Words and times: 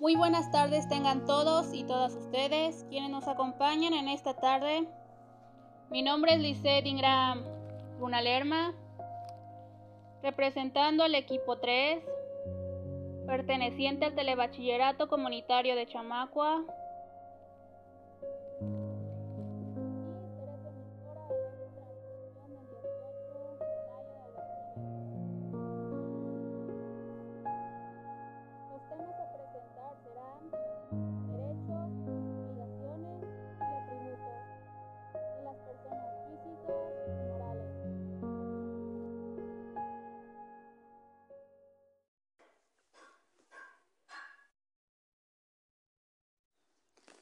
Muy 0.00 0.14
buenas 0.14 0.52
tardes 0.52 0.88
tengan 0.88 1.26
todos 1.26 1.74
y 1.74 1.82
todas 1.82 2.14
ustedes 2.14 2.86
quienes 2.88 3.10
nos 3.10 3.26
acompañan 3.26 3.92
en 3.94 4.06
esta 4.06 4.34
tarde. 4.34 4.86
Mi 5.90 6.02
nombre 6.02 6.34
es 6.34 6.38
Lisette 6.38 6.86
Ingram 6.86 7.42
Lunalerma, 7.98 8.74
representando 10.22 11.02
al 11.02 11.16
equipo 11.16 11.58
3, 11.58 12.00
perteneciente 13.26 14.04
al 14.04 14.14
Telebachillerato 14.14 15.08
Comunitario 15.08 15.74
de 15.74 15.88
Chamacua. 15.88 16.64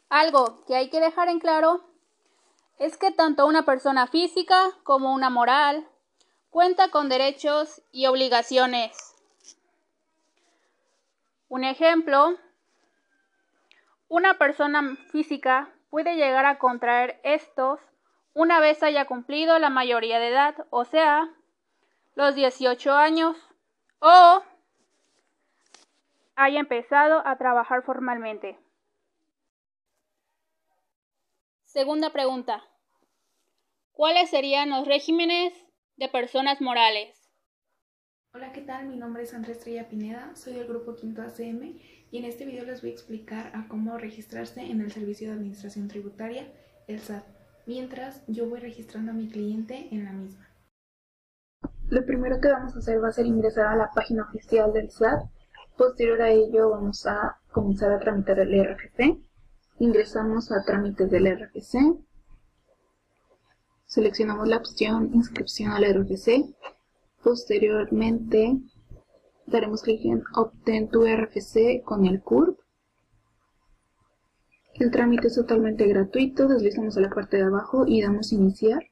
Algo 0.08 0.64
que 0.66 0.76
hay 0.76 0.88
que 0.88 1.00
dejar 1.00 1.28
en 1.28 1.40
claro 1.40 1.80
es 2.78 2.96
que 2.96 3.10
tanto 3.10 3.46
una 3.46 3.64
persona 3.64 4.06
física 4.06 4.70
como 4.84 5.12
una 5.12 5.30
moral 5.30 5.88
cuenta 6.50 6.90
con 6.90 7.08
derechos 7.08 7.82
y 7.90 8.06
obligaciones. 8.06 9.14
Un 11.48 11.64
ejemplo, 11.64 12.36
una 14.08 14.38
persona 14.38 14.96
física 15.10 15.70
puede 15.90 16.16
llegar 16.16 16.44
a 16.44 16.58
contraer 16.58 17.20
estos 17.24 17.80
una 18.34 18.60
vez 18.60 18.82
haya 18.82 19.06
cumplido 19.06 19.58
la 19.58 19.70
mayoría 19.70 20.18
de 20.18 20.28
edad, 20.28 20.66
o 20.70 20.84
sea, 20.84 21.30
los 22.14 22.34
18 22.34 22.92
años, 22.92 23.36
o 23.98 24.42
haya 26.34 26.60
empezado 26.60 27.26
a 27.26 27.36
trabajar 27.36 27.82
formalmente. 27.82 28.58
Segunda 31.76 32.08
pregunta. 32.08 32.62
¿Cuáles 33.92 34.30
serían 34.30 34.70
los 34.70 34.88
regímenes 34.88 35.52
de 35.98 36.08
personas 36.08 36.62
morales? 36.62 37.30
Hola, 38.32 38.50
¿qué 38.52 38.62
tal? 38.62 38.86
Mi 38.86 38.96
nombre 38.96 39.24
es 39.24 39.34
Andrés 39.34 39.58
Estrella 39.58 39.86
Pineda, 39.86 40.34
soy 40.34 40.54
del 40.54 40.68
grupo 40.68 40.94
Quinto 40.94 41.20
ACM 41.20 41.78
y 42.10 42.16
en 42.16 42.24
este 42.24 42.46
video 42.46 42.64
les 42.64 42.80
voy 42.80 42.92
a 42.92 42.94
explicar 42.94 43.52
a 43.54 43.68
cómo 43.68 43.98
registrarse 43.98 44.62
en 44.62 44.80
el 44.80 44.90
Servicio 44.90 45.28
de 45.28 45.34
Administración 45.34 45.86
Tributaria, 45.88 46.50
el 46.86 46.98
SAT, 46.98 47.26
mientras 47.66 48.24
yo 48.26 48.48
voy 48.48 48.60
registrando 48.60 49.10
a 49.10 49.14
mi 49.14 49.28
cliente 49.28 49.88
en 49.90 50.06
la 50.06 50.12
misma. 50.12 50.48
Lo 51.90 52.06
primero 52.06 52.40
que 52.40 52.48
vamos 52.48 52.74
a 52.74 52.78
hacer 52.78 53.04
va 53.04 53.08
a 53.08 53.12
ser 53.12 53.26
ingresar 53.26 53.66
a 53.66 53.76
la 53.76 53.90
página 53.94 54.22
oficial 54.22 54.72
del 54.72 54.90
SAT. 54.90 55.28
Posterior 55.76 56.22
a 56.22 56.30
ello 56.30 56.70
vamos 56.70 57.06
a 57.06 57.36
comenzar 57.52 57.92
a 57.92 57.98
tramitar 57.98 58.38
el 58.38 58.64
RFC 58.64 59.26
Ingresamos 59.78 60.50
a 60.52 60.64
trámites 60.64 61.10
del 61.10 61.26
RFC. 61.26 61.98
Seleccionamos 63.84 64.48
la 64.48 64.56
opción 64.56 65.10
inscripción 65.12 65.72
al 65.72 65.84
RFC. 65.84 66.46
Posteriormente 67.22 68.58
daremos 69.46 69.82
clic 69.82 70.00
en 70.06 70.24
obtén 70.34 70.88
tu 70.88 71.04
RFC 71.04 71.82
con 71.84 72.06
el 72.06 72.22
CURP. 72.22 72.58
El 74.76 74.90
trámite 74.90 75.26
es 75.26 75.34
totalmente 75.34 75.86
gratuito, 75.86 76.48
deslizamos 76.48 76.96
a 76.96 77.00
la 77.00 77.10
parte 77.10 77.36
de 77.36 77.42
abajo 77.42 77.84
y 77.86 78.00
damos 78.00 78.32
iniciar. 78.32 78.82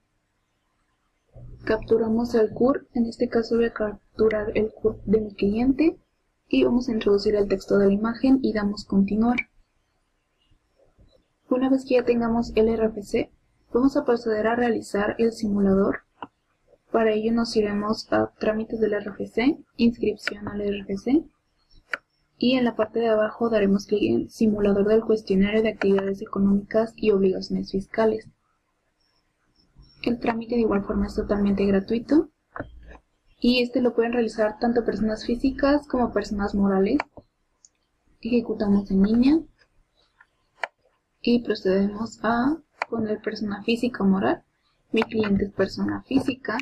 Capturamos 1.65 2.35
el 2.35 2.53
CURP, 2.53 2.95
en 2.95 3.07
este 3.07 3.31
caso 3.31 3.57
voy 3.57 3.67
a 3.67 3.73
capturar 3.73 4.53
el 4.55 4.71
CURP 4.71 5.03
de 5.07 5.21
mi 5.23 5.35
cliente 5.35 5.99
y 6.47 6.65
vamos 6.65 6.91
a 6.91 6.93
introducir 6.93 7.37
el 7.37 7.49
texto 7.49 7.79
de 7.79 7.87
la 7.87 7.93
imagen 7.95 8.39
y 8.43 8.53
damos 8.53 8.85
continuar. 8.85 9.37
Una 11.55 11.69
vez 11.69 11.85
que 11.85 11.95
ya 11.95 12.05
tengamos 12.05 12.51
el 12.57 12.67
RFC, 12.77 13.31
vamos 13.73 13.97
a 13.97 14.05
proceder 14.05 14.49
a 14.49 14.57
realizar 14.57 15.15
el 15.19 15.31
simulador. 15.31 16.01
Para 16.91 17.13
ello 17.13 17.33
nos 17.33 17.55
iremos 17.55 18.13
a 18.13 18.33
trámites 18.41 18.81
del 18.81 19.01
RFC, 19.01 19.57
inscripción 19.77 20.49
al 20.49 20.63
RFC, 20.63 21.23
y 22.39 22.57
en 22.57 22.65
la 22.65 22.75
parte 22.75 22.99
de 22.99 23.07
abajo 23.07 23.51
daremos 23.51 23.87
clic 23.87 24.03
en 24.03 24.31
simulador 24.31 24.89
del 24.89 25.05
cuestionario 25.05 25.63
de 25.63 25.69
actividades 25.69 26.21
económicas 26.23 26.93
y 26.97 27.13
obligaciones 27.13 27.71
fiscales. 27.71 28.29
El 30.03 30.19
trámite 30.19 30.57
de 30.57 30.63
igual 30.63 30.83
forma 30.83 31.07
es 31.07 31.15
totalmente 31.15 31.65
gratuito 31.67 32.31
y 33.39 33.63
este 33.63 33.81
lo 33.81 33.95
pueden 33.95 34.13
realizar 34.13 34.59
tanto 34.59 34.85
personas 34.85 35.25
físicas 35.25 35.87
como 35.87 36.13
personas 36.13 36.53
morales. 36.57 36.99
Ejecutamos 38.21 38.91
en 38.91 39.03
línea 39.05 39.39
y 41.25 41.41
procedemos 41.41 42.23
a 42.23 42.59
poner 42.91 43.21
persona 43.23 43.63
física 43.63 44.05
o 44.05 44.07
moral. 44.07 44.45
Mi 44.93 45.03
cliente 45.03 45.47
es 45.47 45.53
persona 45.53 46.03
física. 46.03 46.59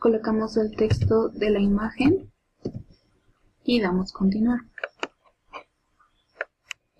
Colocamos 0.00 0.56
el 0.56 0.74
texto 0.74 1.28
de 1.28 1.50
la 1.50 1.60
imagen 1.60 2.32
y 3.64 3.80
damos 3.80 4.12
continuar. 4.12 4.60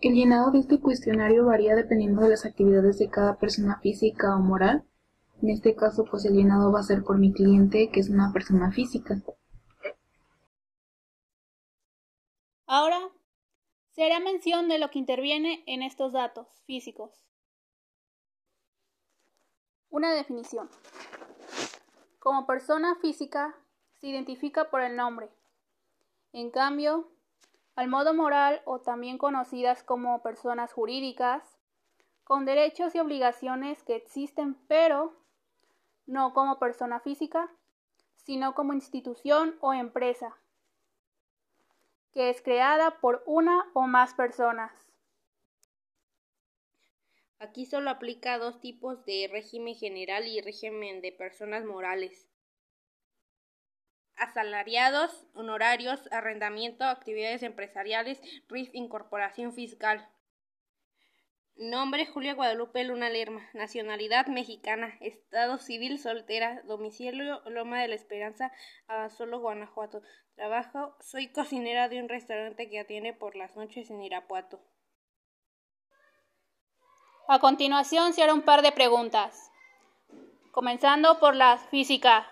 El 0.00 0.14
llenado 0.14 0.52
de 0.52 0.60
este 0.60 0.78
cuestionario 0.78 1.44
varía 1.44 1.74
dependiendo 1.74 2.22
de 2.22 2.30
las 2.30 2.46
actividades 2.46 2.98
de 2.98 3.10
cada 3.10 3.36
persona 3.36 3.80
física 3.80 4.36
o 4.36 4.38
moral. 4.38 4.84
En 5.42 5.50
este 5.50 5.74
caso, 5.74 6.04
pues 6.08 6.24
el 6.26 6.34
llenado 6.34 6.70
va 6.70 6.80
a 6.80 6.84
ser 6.84 7.02
por 7.02 7.18
mi 7.18 7.32
cliente, 7.32 7.90
que 7.90 8.00
es 8.00 8.08
una 8.08 8.32
persona 8.32 8.70
física. 8.70 9.20
Ahora 12.66 13.10
se 14.00 14.06
hará 14.06 14.18
mención 14.18 14.66
de 14.66 14.78
lo 14.78 14.90
que 14.90 14.98
interviene 14.98 15.62
en 15.66 15.82
estos 15.82 16.12
datos 16.12 16.46
físicos. 16.64 17.10
Una 19.90 20.10
definición. 20.14 20.70
Como 22.18 22.46
persona 22.46 22.96
física 23.02 23.54
se 23.98 24.06
identifica 24.06 24.70
por 24.70 24.80
el 24.80 24.96
nombre. 24.96 25.28
En 26.32 26.50
cambio, 26.50 27.10
al 27.76 27.88
modo 27.88 28.14
moral 28.14 28.62
o 28.64 28.80
también 28.80 29.18
conocidas 29.18 29.82
como 29.82 30.22
personas 30.22 30.72
jurídicas, 30.72 31.58
con 32.24 32.46
derechos 32.46 32.94
y 32.94 33.00
obligaciones 33.00 33.82
que 33.82 33.96
existen, 33.96 34.54
pero 34.66 35.12
no 36.06 36.32
como 36.32 36.58
persona 36.58 37.00
física, 37.00 37.52
sino 38.14 38.54
como 38.54 38.72
institución 38.72 39.58
o 39.60 39.74
empresa 39.74 40.38
que 42.12 42.30
es 42.30 42.42
creada 42.42 43.00
por 43.00 43.22
una 43.26 43.70
o 43.74 43.86
más 43.86 44.14
personas. 44.14 44.72
Aquí 47.38 47.64
solo 47.64 47.88
aplica 47.88 48.36
dos 48.36 48.60
tipos 48.60 49.04
de 49.06 49.28
régimen 49.32 49.74
general 49.74 50.28
y 50.28 50.42
régimen 50.42 51.00
de 51.00 51.10
personas 51.10 51.64
morales. 51.64 52.28
Asalariados, 54.16 55.26
honorarios, 55.32 56.06
arrendamiento, 56.12 56.84
actividades 56.84 57.42
empresariales, 57.42 58.20
RIF, 58.48 58.74
incorporación 58.74 59.54
fiscal. 59.54 60.06
Nombre 61.60 62.06
Julia 62.06 62.32
Guadalupe 62.32 62.82
Luna 62.84 63.10
Lerma. 63.10 63.46
Nacionalidad 63.52 64.28
mexicana. 64.28 64.96
Estado 65.00 65.58
civil 65.58 65.98
soltera. 65.98 66.62
Domicilio 66.62 67.42
Loma 67.44 67.82
de 67.82 67.88
la 67.88 67.96
Esperanza, 67.96 68.50
Solo 69.14 69.40
Guanajuato. 69.40 70.00
Trabajo. 70.36 70.96
Soy 71.00 71.28
cocinera 71.28 71.90
de 71.90 72.00
un 72.00 72.08
restaurante 72.08 72.70
que 72.70 72.80
atiende 72.80 73.12
por 73.12 73.36
las 73.36 73.56
noches 73.56 73.90
en 73.90 74.02
Irapuato. 74.02 74.58
A 77.28 77.38
continuación 77.40 78.14
se 78.14 78.22
hará 78.22 78.32
un 78.32 78.40
par 78.40 78.62
de 78.62 78.72
preguntas. 78.72 79.52
Comenzando 80.52 81.20
por 81.20 81.36
la 81.36 81.58
física. 81.58 82.26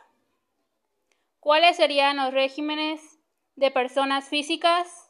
¿Cuáles 1.39 1.77
serían 1.77 2.17
los 2.17 2.33
regímenes 2.33 3.21
de 3.57 3.71
personas 3.71 4.31
físicas? 4.31 5.08